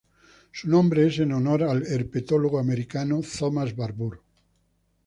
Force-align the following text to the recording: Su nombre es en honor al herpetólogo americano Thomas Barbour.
Su 0.51 0.67
nombre 0.67 1.05
es 1.05 1.19
en 1.19 1.31
honor 1.31 1.61
al 1.61 1.85
herpetólogo 1.85 2.57
americano 2.57 3.21
Thomas 3.37 3.75
Barbour. 3.75 4.19